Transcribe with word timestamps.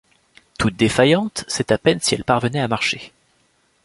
Toute 0.57 0.75
défaillante, 0.77 1.45
c’est 1.47 1.71
à 1.71 1.77
peine 1.77 1.99
si 1.99 2.15
elle 2.15 2.23
parvenait 2.23 2.59
à 2.59 2.67
marcher. 2.67 3.11